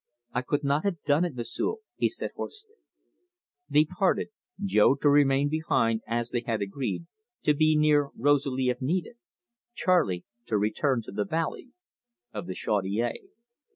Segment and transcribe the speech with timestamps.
[0.33, 2.73] "I could not have done it, M'sieu'," he said hoarsely.
[3.69, 7.05] They parted, Jo to remain behind as they had agreed,
[7.43, 9.17] to be near Rosalie if needed;
[9.75, 11.69] Charley to return to the valley
[12.33, 13.29] of the Chaudiere.